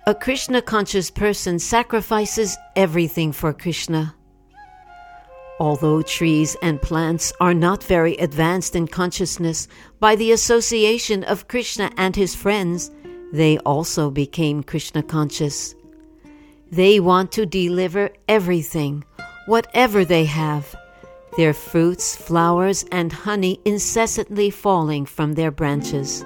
a 0.07 0.15
Krishna 0.15 0.61
conscious 0.61 1.11
person 1.11 1.59
sacrifices 1.59 2.57
everything 2.77 3.33
for 3.33 3.51
Krishna. 3.51 4.15
Although 5.59 6.01
trees 6.01 6.55
and 6.61 6.81
plants 6.81 7.33
are 7.41 7.53
not 7.53 7.83
very 7.83 8.15
advanced 8.15 8.73
in 8.73 8.87
consciousness, 8.87 9.67
by 9.99 10.15
the 10.15 10.31
association 10.31 11.25
of 11.25 11.49
Krishna 11.49 11.91
and 11.97 12.15
his 12.15 12.33
friends, 12.33 12.89
they 13.33 13.57
also 13.65 14.09
became 14.09 14.63
Krishna 14.63 15.03
conscious. 15.03 15.75
They 16.71 17.01
want 17.01 17.33
to 17.33 17.45
deliver 17.45 18.09
everything, 18.29 19.03
whatever 19.45 20.05
they 20.05 20.23
have, 20.23 20.73
their 21.35 21.53
fruits, 21.53 22.15
flowers, 22.15 22.85
and 22.93 23.11
honey 23.11 23.59
incessantly 23.65 24.51
falling 24.51 25.05
from 25.05 25.33
their 25.33 25.51
branches. 25.51 26.23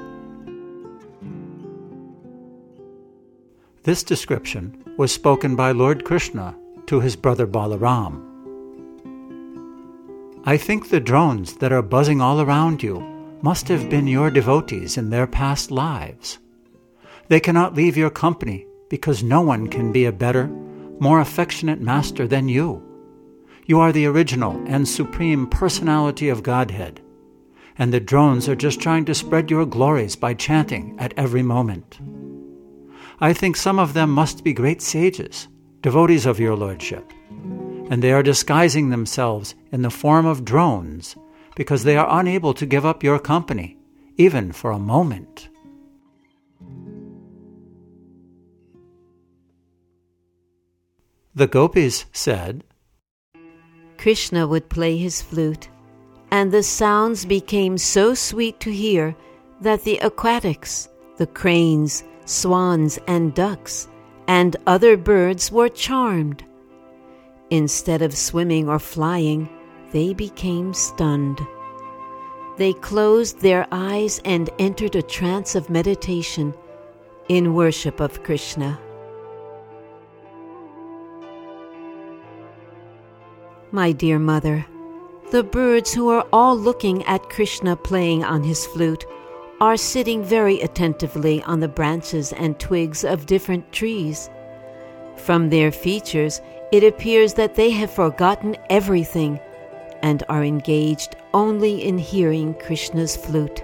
This 3.83 4.03
description 4.03 4.83
was 4.95 5.11
spoken 5.11 5.55
by 5.55 5.71
Lord 5.71 6.05
Krishna 6.05 6.55
to 6.85 7.00
his 7.00 7.15
brother 7.15 7.47
Balaram. 7.47 8.21
I 10.45 10.55
think 10.55 10.89
the 10.89 11.00
drones 11.00 11.55
that 11.55 11.71
are 11.71 11.81
buzzing 11.81 12.21
all 12.21 12.41
around 12.41 12.83
you 12.83 13.00
must 13.41 13.67
have 13.69 13.89
been 13.89 14.05
your 14.05 14.29
devotees 14.29 14.97
in 14.97 15.09
their 15.09 15.25
past 15.25 15.71
lives. 15.71 16.38
They 17.27 17.39
cannot 17.39 17.73
leave 17.73 17.97
your 17.97 18.11
company 18.11 18.67
because 18.88 19.23
no 19.23 19.41
one 19.41 19.65
can 19.65 19.91
be 19.91 20.05
a 20.05 20.11
better, 20.11 20.45
more 21.00 21.19
affectionate 21.19 21.81
master 21.81 22.27
than 22.27 22.50
you. 22.50 22.83
You 23.65 23.79
are 23.79 23.91
the 23.91 24.05
original 24.05 24.63
and 24.67 24.88
supreme 24.88 25.47
personality 25.47 26.29
of 26.29 26.43
Godhead, 26.43 27.01
and 27.79 27.91
the 27.91 28.00
drones 28.00 28.47
are 28.47 28.55
just 28.55 28.79
trying 28.79 29.05
to 29.05 29.15
spread 29.15 29.50
your 29.50 29.65
glories 29.65 30.15
by 30.15 30.35
chanting 30.35 30.95
at 31.00 31.15
every 31.17 31.41
moment. 31.41 32.00
I 33.24 33.34
think 33.34 33.56
some 33.56 33.78
of 33.78 33.94
them 33.94 34.10
must 34.10 34.44
be 34.44 34.51
great 34.51 34.82
sages, 34.82 35.48
devotees 35.82 36.25
of 36.25 36.40
your 36.40 36.56
lordship, 36.56 37.13
and 37.92 38.01
they 38.01 38.12
are 38.12 38.24
disguising 38.24 38.90
themselves 38.90 39.54
in 39.72 39.84
the 39.84 39.92
form 39.92 40.25
of 40.25 40.44
drones 40.44 41.16
because 41.56 41.84
they 41.84 41.96
are 41.98 42.20
unable 42.20 42.56
to 42.56 42.66
give 42.66 42.84
up 42.84 43.04
your 43.04 43.20
company, 43.20 43.78
even 44.18 44.51
for 44.51 44.72
a 44.72 44.80
moment. 44.80 45.50
The 51.36 51.48
gopis 51.48 52.06
said, 52.12 52.63
Krishna 54.00 54.48
would 54.48 54.68
play 54.68 54.98
his 54.98 55.22
flute, 55.22 55.70
and 56.32 56.51
the 56.51 56.63
sounds 56.63 57.25
became 57.25 57.78
so 57.78 58.16
sweet 58.16 58.60
to 58.62 58.72
hear 58.72 59.16
that 59.62 59.84
the 59.84 60.00
aquatics, 60.00 60.90
the 61.18 61.28
cranes, 61.28 62.04
swans, 62.31 62.97
and 63.07 63.33
ducks, 63.33 63.88
and 64.27 64.55
other 64.65 64.95
birds 64.95 65.51
were 65.51 65.69
charmed. 65.69 66.43
Instead 67.50 68.01
of 68.01 68.15
swimming 68.15 68.69
or 68.69 68.79
flying, 68.79 69.50
they 69.91 70.13
became 70.13 70.73
stunned. 70.73 71.41
They 72.57 72.73
closed 72.73 73.41
their 73.41 73.67
eyes 73.71 74.21
and 74.23 74.50
entered 74.59 74.95
a 74.95 75.01
trance 75.01 75.55
of 75.55 75.69
meditation 75.69 76.53
in 77.27 77.53
worship 77.53 78.00
of 78.00 78.23
Krishna. 78.23 78.79
My 83.71 83.91
dear 83.91 84.19
mother, 84.19 84.65
the 85.31 85.43
birds 85.43 85.93
who 85.93 86.09
are 86.09 86.27
all 86.33 86.57
looking 86.57 87.03
at 87.05 87.29
Krishna 87.29 87.75
playing 87.75 88.23
on 88.23 88.43
his 88.43 88.65
flute 88.65 89.05
are 89.62 89.77
sitting 89.77 90.22
very 90.22 90.60
attentively 90.60 91.41
on 91.44 91.62
the 91.62 91.70
branches 91.70 92.34
and 92.34 92.60
twigs 92.60 93.06
of 93.06 93.25
different 93.25 93.72
trees. 93.72 94.30
From 95.15 95.50
their 95.50 95.72
features, 95.72 96.41
it 96.74 96.84
appears 96.84 97.34
that 97.36 97.56
they 97.56 97.70
have 97.70 97.91
forgotten 97.91 98.58
everything 98.70 99.39
and 100.01 100.24
are 100.27 100.44
engaged 100.44 101.15
only 101.34 101.82
in 101.86 101.98
hearing 101.98 102.53
Krishna's 102.56 103.15
flute. 103.15 103.63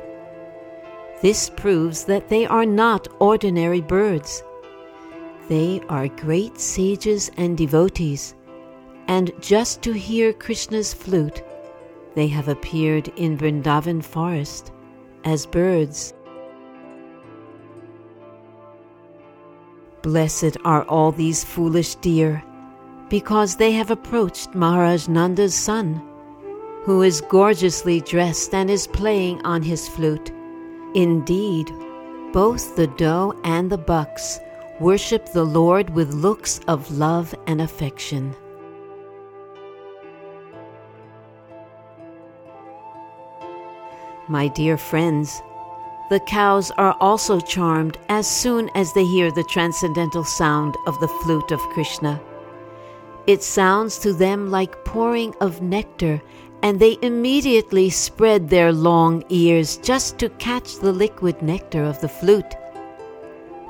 This 1.22 1.50
proves 1.50 2.06
that 2.06 2.30
they 2.30 2.46
are 2.46 2.66
not 2.66 3.10
ordinary 3.20 3.82
birds. 3.82 4.42
They 5.50 5.82
are 5.89 6.08
great 6.08 6.58
sages 6.58 7.30
and 7.36 7.58
devotees 7.58 8.34
and 9.08 9.32
just 9.39 9.82
to 9.84 9.94
hear 9.94 10.34
Krishna's 10.34 10.94
flute, 10.94 11.44
they 12.16 12.27
have 12.27 12.48
appeared 12.48 13.08
in 13.16 13.38
Vrindavan 13.38 14.04
forest 14.04 14.72
as 15.27 15.46
birds. 15.46 16.13
Blessed 20.01 20.55
are 20.63 20.84
all 20.86 21.12
these 21.12 21.43
foolish 21.43 21.96
deer, 21.96 22.41
because 23.10 23.57
they 23.57 23.74
have 23.74 23.91
approached 23.91 24.55
Maharaj 24.55 25.07
Nanda's 25.10 25.53
son, 25.53 26.01
who 26.84 27.01
is 27.01 27.19
gorgeously 27.19 28.00
dressed 28.00 28.53
and 28.53 28.69
is 28.69 28.88
playing 28.88 29.41
on 29.41 29.62
his 29.62 29.88
flute. 29.89 30.31
Indeed, 30.96 31.69
both 32.31 32.77
the 32.77 32.88
doe 32.88 33.38
and 33.43 33.69
the 33.69 33.77
bucks 33.77 34.39
worship 34.79 35.25
the 35.34 35.43
Lord 35.43 35.89
with 35.89 36.13
looks 36.13 36.62
of 36.67 36.89
love 36.91 37.36
and 37.48 37.60
affection. 37.62 38.34
My 44.29 44.50
dear 44.50 44.75
friends, 44.77 45.41
the 46.10 46.19
cows 46.19 46.69
are 46.72 46.98
also 47.00 47.39
charmed 47.39 47.97
as 48.10 48.28
soon 48.28 48.69
as 48.75 48.91
they 48.91 49.06
hear 49.06 49.32
the 49.32 49.45
transcendental 49.45 50.25
sound 50.25 50.75
of 50.86 50.99
the 50.99 51.08
flute 51.08 51.52
of 51.52 51.62
Krishna. 51.69 52.19
It 53.25 53.41
sounds 53.41 53.97
to 53.99 54.12
them 54.12 54.52
like 54.52 54.84
pouring 54.84 55.34
of 55.39 55.62
nectar, 55.62 56.21
and 56.62 56.78
they 56.78 56.97
immediately 57.02 57.89
spread 57.89 58.49
their 58.49 58.73
long 58.73 59.23
ears 59.30 59.78
just 59.78 60.17
to 60.19 60.30
catch 60.30 60.75
the 60.75 60.91
liquid 60.91 61.41
nectar 61.41 61.86
of 61.86 62.02
the 62.02 62.10
flute. 62.10 62.54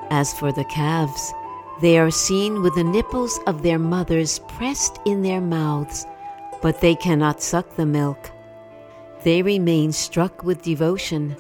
As 0.10 0.34
for 0.34 0.52
the 0.52 0.66
calves, 0.66 1.34
they 1.82 2.00
are 2.00 2.10
seen 2.10 2.64
with 2.64 2.74
the 2.74 2.84
nipples 2.84 3.40
of 3.46 3.62
their 3.62 3.78
mothers 3.78 4.40
pressed 4.48 5.00
in 5.06 5.22
their 5.22 5.42
mouths, 5.42 6.08
but 6.64 6.82
they 6.82 6.96
cannot 6.96 7.44
suck 7.44 7.76
the 7.76 7.86
milk. 7.86 8.32
They 9.28 9.42
remain 9.42 9.92
struck 9.92 10.46
with 10.46 10.62
devotion, 10.62 11.36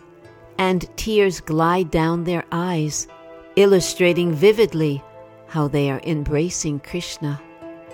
and 0.58 0.90
tears 0.98 1.40
glide 1.40 1.90
down 1.90 2.26
their 2.26 2.44
eyes, 2.52 3.08
illustrating 3.56 4.34
vividly 4.34 5.02
how 5.46 5.70
they 5.70 5.90
are 5.90 6.02
embracing 6.04 6.82
Krishna 6.82 7.42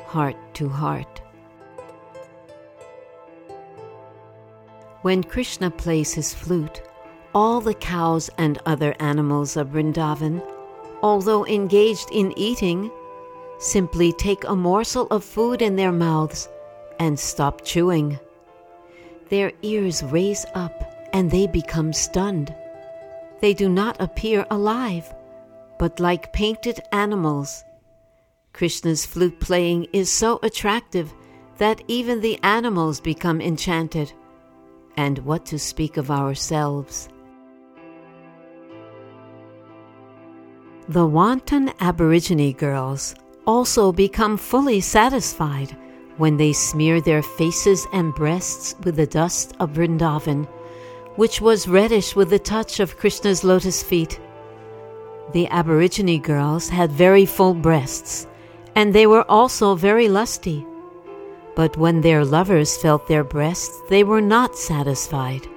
heart 0.08 0.36
to 0.56 0.68
heart. 0.68 1.22
When 5.04 5.22
Krishna 5.22 5.70
plays 5.70 6.12
his 6.12 6.34
flute, 6.34 6.82
all 7.36 7.62
the 7.62 7.76
cows 7.76 8.32
and 8.40 8.58
other 8.66 8.96
animals 9.00 9.56
of 9.56 9.74
Vrindavan, 9.74 10.42
although 11.04 11.46
engaged 11.46 12.10
in 12.12 12.34
eating, 12.36 12.90
simply 13.60 14.12
take 14.12 14.44
a 14.46 14.56
morsel 14.56 15.06
of 15.12 15.24
food 15.24 15.62
in 15.62 15.76
their 15.76 15.92
mouths 15.92 16.50
and 17.00 17.20
stop 17.20 17.64
chewing 17.64 18.20
their 19.34 19.52
ears 19.64 20.04
raise 20.04 20.46
up 20.54 20.94
and 21.12 21.32
they 21.32 21.48
become 21.48 21.92
stunned. 21.92 22.54
They 23.42 23.56
do 23.56 23.68
not 23.68 24.00
appear 24.00 24.46
alive, 24.52 25.12
but 25.80 26.00
like 26.00 26.32
painted 26.34 26.80
animals. 26.92 27.64
Krishna's 28.54 29.08
flute 29.08 29.40
playing 29.40 29.88
is 29.92 30.12
so 30.12 30.40
attractive 30.44 31.12
that 31.58 31.82
even 31.88 32.22
the 32.22 32.38
animals 32.44 33.00
become 33.00 33.42
enchanted. 33.42 34.14
And 34.98 35.18
what 35.26 35.48
to 35.48 35.58
speak 35.58 35.98
of 35.98 36.12
ourselves? 36.12 37.10
The 40.90 41.08
wanton 41.08 41.72
Aborigine 41.80 42.54
girls 42.56 43.16
also 43.48 43.92
become 43.92 44.38
fully 44.38 44.80
satisfied 44.80 45.76
when 46.18 46.38
they 46.38 46.54
smear 46.54 47.02
their 47.02 47.22
faces 47.22 47.88
and 47.92 48.14
breasts 48.14 48.76
with 48.84 48.96
the 48.96 49.08
dust 49.08 49.54
of 49.60 49.72
Vrindavan, 49.72 50.48
which 51.16 51.42
was 51.42 51.68
reddish 51.68 52.16
with 52.16 52.30
the 52.30 52.40
touch 52.40 52.80
of 52.80 52.98
Krishna's 52.98 53.44
lotus 53.44 53.84
feet. 53.84 54.20
The 55.32 55.48
Aborigine 55.48 56.22
girls 56.22 56.70
had 56.70 56.92
very 56.92 57.26
full 57.26 57.54
breasts, 57.54 58.28
and 58.76 58.94
they 58.94 59.08
were 59.08 59.30
also 59.30 59.76
very 59.76 60.08
lusty. 60.08 60.66
But 61.56 61.78
when 61.78 62.02
their 62.02 62.26
lovers 62.26 62.78
felt 62.78 63.08
their 63.08 63.24
breasts, 63.24 63.82
they 63.90 64.04
were 64.04 64.22
not 64.22 64.58
satisfied. 64.58 65.48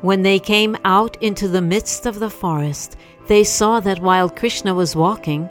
When 0.00 0.22
they 0.22 0.38
came 0.38 0.76
out 0.84 1.20
into 1.22 1.48
the 1.48 1.62
midst 1.62 2.06
of 2.06 2.18
the 2.18 2.30
forest, 2.30 2.96
they 3.26 3.44
saw 3.44 3.80
that 3.80 4.00
while 4.00 4.30
Krishna 4.30 4.74
was 4.74 4.94
walking, 4.94 5.50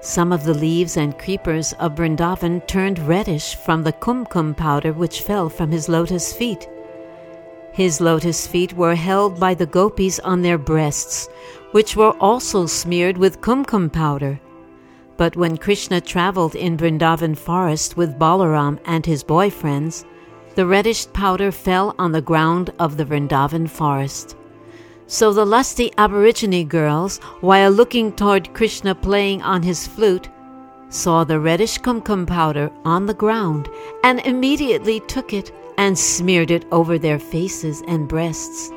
some 0.00 0.32
of 0.32 0.44
the 0.44 0.54
leaves 0.54 0.96
and 0.96 1.18
creepers 1.18 1.72
of 1.74 1.96
Vrindavan 1.96 2.66
turned 2.66 2.98
reddish 3.00 3.56
from 3.56 3.82
the 3.82 3.92
kumkum 3.92 4.56
powder 4.56 4.92
which 4.92 5.22
fell 5.22 5.48
from 5.48 5.70
his 5.70 5.88
lotus 5.88 6.32
feet. 6.32 6.68
His 7.72 8.00
lotus 8.00 8.46
feet 8.46 8.72
were 8.72 8.94
held 8.94 9.38
by 9.38 9.54
the 9.54 9.66
gopis 9.66 10.18
on 10.20 10.42
their 10.42 10.58
breasts, 10.58 11.28
which 11.72 11.96
were 11.96 12.16
also 12.20 12.66
smeared 12.66 13.18
with 13.18 13.40
kumkum 13.40 13.92
powder. 13.92 14.40
But 15.16 15.36
when 15.36 15.56
Krishna 15.56 16.00
traveled 16.00 16.54
in 16.54 16.76
Vrindavan 16.76 17.36
forest 17.36 17.96
with 17.96 18.18
Balaram 18.18 18.78
and 18.84 19.04
his 19.04 19.24
boyfriends, 19.24 20.04
the 20.54 20.66
reddish 20.66 21.12
powder 21.12 21.52
fell 21.52 21.94
on 21.98 22.12
the 22.12 22.22
ground 22.22 22.70
of 22.78 22.96
the 22.96 23.04
Vrindavan 23.04 23.68
forest. 23.68 24.36
So 25.10 25.32
the 25.32 25.46
lusty 25.46 25.90
Aborigine 25.96 26.68
girls, 26.68 27.16
while 27.40 27.70
looking 27.70 28.12
toward 28.12 28.52
Krishna 28.52 28.94
playing 28.94 29.40
on 29.40 29.62
his 29.62 29.86
flute, 29.86 30.28
saw 30.90 31.24
the 31.24 31.40
reddish 31.40 31.78
kumkum 31.78 32.26
powder 32.26 32.70
on 32.84 33.06
the 33.06 33.14
ground 33.14 33.70
and 34.04 34.20
immediately 34.20 35.00
took 35.00 35.32
it 35.32 35.50
and 35.78 35.98
smeared 35.98 36.50
it 36.50 36.66
over 36.72 36.98
their 36.98 37.18
faces 37.18 37.82
and 37.88 38.06
breasts. 38.06 38.70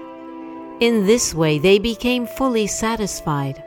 In 0.80 1.06
this 1.06 1.34
way 1.34 1.60
they 1.60 1.80
became 1.80 2.26
fully 2.26 2.66
satisfied, 2.66 3.62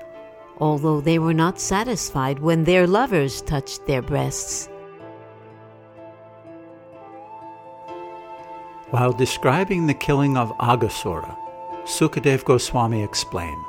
although 0.57 1.03
they 1.03 1.19
were 1.19 1.35
not 1.35 1.61
satisfied 1.61 2.39
when 2.39 2.65
their 2.65 2.87
lovers 2.87 3.43
touched 3.43 3.87
their 3.87 4.01
breasts. 4.01 4.71
While 8.89 9.13
describing 9.13 9.87
the 9.87 9.93
killing 9.93 10.39
of 10.39 10.57
Aghasura, 10.59 11.37
Sukadev 11.85 12.45
Goswami 12.45 13.03
explained. 13.03 13.65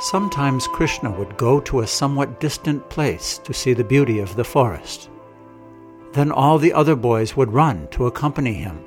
Sometimes 0.00 0.66
Krishna 0.66 1.10
would 1.10 1.36
go 1.36 1.60
to 1.60 1.80
a 1.80 1.86
somewhat 1.86 2.40
distant 2.40 2.88
place 2.90 3.38
to 3.38 3.54
see 3.54 3.72
the 3.72 3.84
beauty 3.84 4.18
of 4.18 4.36
the 4.36 4.44
forest. 4.44 5.08
Then 6.12 6.30
all 6.30 6.58
the 6.58 6.72
other 6.72 6.94
boys 6.94 7.36
would 7.36 7.52
run 7.52 7.88
to 7.92 8.06
accompany 8.06 8.52
him, 8.54 8.84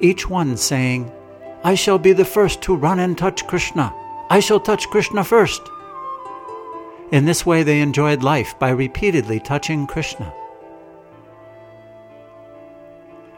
each 0.00 0.28
one 0.28 0.56
saying, 0.56 1.12
I 1.62 1.74
shall 1.74 1.98
be 1.98 2.12
the 2.12 2.24
first 2.24 2.60
to 2.62 2.74
run 2.74 2.98
and 2.98 3.16
touch 3.16 3.46
Krishna. 3.46 3.94
I 4.28 4.40
shall 4.40 4.60
touch 4.60 4.88
Krishna 4.88 5.24
first. 5.24 5.62
In 7.12 7.24
this 7.24 7.46
way, 7.46 7.62
they 7.62 7.80
enjoyed 7.80 8.22
life 8.22 8.58
by 8.58 8.70
repeatedly 8.70 9.38
touching 9.40 9.86
Krishna. 9.86 10.34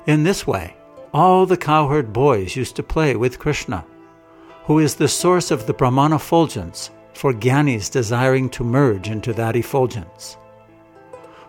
In 0.06 0.24
this 0.24 0.46
way, 0.46 0.74
all 1.12 1.46
the 1.46 1.56
cowherd 1.56 2.12
boys 2.12 2.56
used 2.56 2.76
to 2.76 2.82
play 2.82 3.16
with 3.16 3.38
Krishna, 3.38 3.84
who 4.64 4.78
is 4.78 4.94
the 4.94 5.08
source 5.08 5.50
of 5.50 5.66
the 5.66 5.72
Brahman 5.72 6.12
effulgence 6.12 6.90
for 7.14 7.32
Gyanis 7.32 7.90
desiring 7.90 8.50
to 8.50 8.64
merge 8.64 9.08
into 9.08 9.32
that 9.32 9.56
effulgence, 9.56 10.36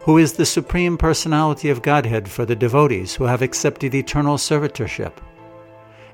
who 0.01 0.17
is 0.17 0.33
the 0.33 0.45
Supreme 0.45 0.97
Personality 0.97 1.69
of 1.69 1.81
Godhead 1.81 2.27
for 2.27 2.45
the 2.45 2.55
devotees 2.55 3.13
who 3.13 3.25
have 3.25 3.41
accepted 3.41 3.93
eternal 3.93 4.37
servitorship, 4.37 5.13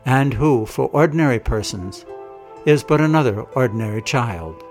and 0.05 0.33
who, 0.33 0.65
for 0.65 0.89
ordinary 0.89 1.39
persons, 1.39 2.05
is 2.65 2.83
but 2.83 2.99
another 2.99 3.41
ordinary 3.41 4.01
child. 4.01 4.63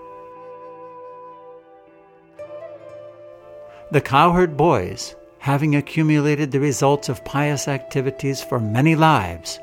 The 3.91 4.01
cowherd 4.01 4.57
boys, 4.57 5.15
having 5.45 5.77
accumulated 5.77 6.51
the 6.51 6.59
results 6.59 7.11
of 7.11 7.23
pious 7.23 7.69
activities 7.69 8.43
for 8.43 8.59
many 8.59 8.97
lives, 8.97 9.61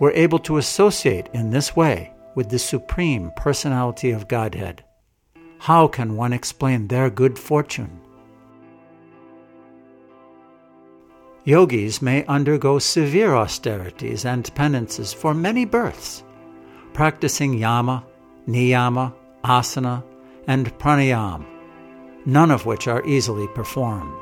were 0.00 0.10
able 0.12 0.38
to 0.38 0.56
associate 0.56 1.28
in 1.34 1.50
this 1.50 1.76
way 1.76 2.10
with 2.34 2.48
the 2.48 2.58
Supreme 2.58 3.30
Personality 3.36 4.10
of 4.10 4.26
Godhead. 4.26 4.82
How 5.58 5.86
can 5.86 6.16
one 6.16 6.32
explain 6.32 6.88
their 6.88 7.10
good 7.10 7.38
fortune? 7.38 8.00
Yogis 11.44 12.00
may 12.00 12.24
undergo 12.24 12.78
severe 12.78 13.34
austerities 13.34 14.24
and 14.24 14.54
penances 14.54 15.12
for 15.12 15.34
many 15.34 15.66
births, 15.66 16.24
practicing 16.94 17.52
yama, 17.52 18.02
niyama, 18.48 19.12
asana, 19.44 20.02
and 20.46 20.72
pranayama 20.78 21.44
none 22.24 22.50
of 22.50 22.66
which 22.66 22.86
are 22.86 23.04
easily 23.04 23.48
performed. 23.48 24.21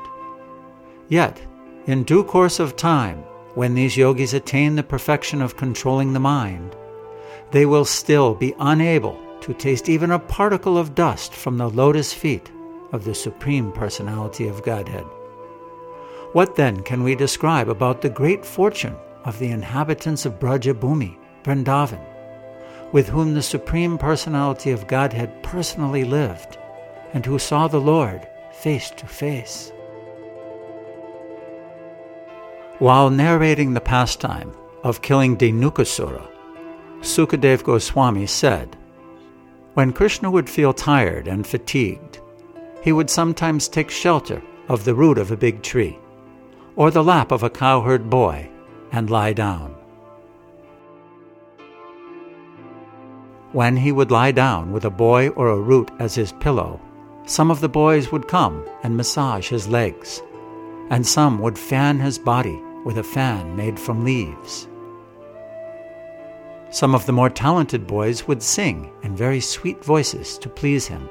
Yet, 1.11 1.41
in 1.87 2.05
due 2.05 2.23
course 2.23 2.57
of 2.61 2.77
time, 2.77 3.19
when 3.53 3.75
these 3.75 3.97
yogis 3.97 4.33
attain 4.33 4.75
the 4.75 4.83
perfection 4.83 5.41
of 5.41 5.57
controlling 5.57 6.13
the 6.13 6.21
mind, 6.21 6.73
they 7.51 7.65
will 7.65 7.83
still 7.83 8.33
be 8.33 8.55
unable 8.59 9.19
to 9.41 9.53
taste 9.53 9.89
even 9.89 10.11
a 10.11 10.19
particle 10.19 10.77
of 10.77 10.95
dust 10.95 11.33
from 11.33 11.57
the 11.57 11.69
lotus 11.69 12.13
feet 12.13 12.49
of 12.93 13.03
the 13.03 13.13
Supreme 13.13 13.73
Personality 13.73 14.47
of 14.47 14.63
Godhead. 14.63 15.05
What 16.31 16.55
then 16.55 16.81
can 16.81 17.03
we 17.03 17.15
describe 17.15 17.67
about 17.67 18.01
the 18.01 18.09
great 18.09 18.45
fortune 18.45 18.95
of 19.25 19.37
the 19.37 19.51
inhabitants 19.51 20.25
of 20.25 20.39
Brajabhumi, 20.39 21.17
Vrindavan, 21.43 22.01
with 22.93 23.09
whom 23.09 23.33
the 23.33 23.41
Supreme 23.41 23.97
Personality 23.97 24.71
of 24.71 24.87
Godhead 24.87 25.43
personally 25.43 26.05
lived? 26.05 26.57
and 27.13 27.25
who 27.25 27.39
saw 27.39 27.67
the 27.67 27.81
Lord 27.81 28.27
face 28.51 28.89
to 28.91 29.05
face. 29.05 29.71
While 32.81 33.11
narrating 33.11 33.75
the 33.75 33.79
pastime 33.79 34.53
of 34.83 35.03
killing 35.03 35.37
Dhenukasura, 35.37 36.27
Sukadev 37.01 37.63
Goswami 37.63 38.25
said, 38.25 38.75
When 39.75 39.93
Krishna 39.93 40.31
would 40.31 40.49
feel 40.49 40.73
tired 40.73 41.27
and 41.27 41.45
fatigued, 41.45 42.17
he 42.81 42.91
would 42.91 43.11
sometimes 43.11 43.67
take 43.67 43.91
shelter 43.91 44.41
of 44.67 44.83
the 44.83 44.95
root 44.95 45.19
of 45.19 45.29
a 45.29 45.37
big 45.37 45.61
tree, 45.61 45.99
or 46.75 46.89
the 46.89 47.03
lap 47.03 47.31
of 47.31 47.43
a 47.43 47.51
cowherd 47.51 48.09
boy, 48.09 48.49
and 48.91 49.11
lie 49.11 49.33
down. 49.33 49.75
When 53.51 53.77
he 53.77 53.91
would 53.91 54.09
lie 54.09 54.31
down 54.31 54.71
with 54.71 54.85
a 54.85 54.89
boy 54.89 55.29
or 55.29 55.49
a 55.49 55.61
root 55.61 55.91
as 55.99 56.15
his 56.15 56.33
pillow, 56.39 56.81
some 57.27 57.51
of 57.51 57.61
the 57.61 57.69
boys 57.69 58.11
would 58.11 58.27
come 58.27 58.65
and 58.81 58.97
massage 58.97 59.49
his 59.49 59.67
legs, 59.67 60.23
and 60.89 61.05
some 61.05 61.37
would 61.37 61.59
fan 61.59 61.99
his 61.99 62.17
body 62.17 62.59
with 62.85 62.97
a 62.97 63.03
fan 63.03 63.55
made 63.55 63.79
from 63.79 64.03
leaves. 64.03 64.67
Some 66.69 66.95
of 66.95 67.05
the 67.05 67.11
more 67.11 67.29
talented 67.29 67.85
boys 67.85 68.27
would 68.27 68.41
sing 68.41 68.91
in 69.03 69.15
very 69.15 69.41
sweet 69.41 69.83
voices 69.83 70.37
to 70.37 70.49
please 70.49 70.87
him. 70.87 71.09